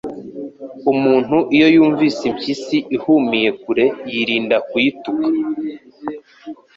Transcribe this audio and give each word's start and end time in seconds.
Umuntu 0.91 1.37
iyo 1.55 1.67
yumvise 1.75 2.21
impyisi 2.31 2.77
ihumiye 2.95 3.49
kure, 3.61 3.85
yirinda 4.11 4.57
kuyituka, 4.69 5.27